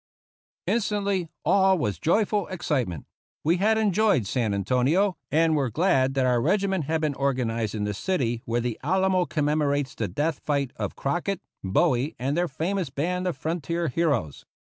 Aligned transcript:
Instantly, 0.65 1.29
all 1.45 1.77
was 1.77 1.99
joyful 1.99 2.47
excitement. 2.47 3.05
We 3.43 3.57
had 3.57 3.77
enjoyed 3.77 4.25
San 4.25 4.51
Antonio, 4.51 5.15
and 5.29 5.55
were 5.55 5.69
glad 5.69 6.15
that 6.15 6.25
our 6.25 6.41
reg 6.41 6.61
iment 6.61 6.85
had 6.85 7.01
been 7.01 7.13
organized 7.13 7.75
in 7.75 7.83
the 7.83 7.93
city 7.93 8.41
where 8.45 8.61
the 8.61 8.79
Alamo 8.81 9.25
commemorates 9.27 9.93
the 9.93 10.07
death 10.07 10.41
fight 10.43 10.71
of 10.75 10.95
Crock 10.95 11.29
ett, 11.29 11.39
Bowie, 11.63 12.15
and 12.17 12.35
their 12.35 12.47
famous 12.47 12.89
band 12.89 13.27
of 13.27 13.37
frontier 13.37 13.89
heroes. 13.89 14.43